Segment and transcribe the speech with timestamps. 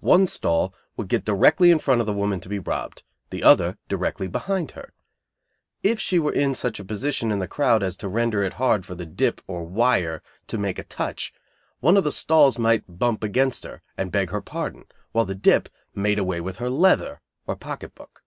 [0.00, 3.78] One stall would get directly in front of the woman to be robbed, the other
[3.88, 4.92] directly behind her.
[5.84, 8.84] If she were in such a position in the crowd as to render it hard
[8.84, 11.32] for the "dip," or "wire" to make a "touch,"
[11.78, 15.68] one of the stalls might bump against her, and beg her pardon, while the dip
[15.94, 18.24] made away with her "leather," or pocket book.